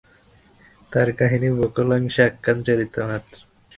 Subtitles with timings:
[0.91, 3.37] তাঁর কাহিনী বহুলাংশে আখ্যান-চরিত মাত্র।